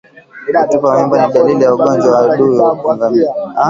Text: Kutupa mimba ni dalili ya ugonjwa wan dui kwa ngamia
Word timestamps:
Kutupa 0.55 0.89
mimba 0.97 1.17
ni 1.27 1.33
dalili 1.33 1.63
ya 1.63 1.73
ugonjwa 1.73 2.21
wan 2.21 2.37
dui 2.37 2.59
kwa 2.81 2.95
ngamia 2.97 3.31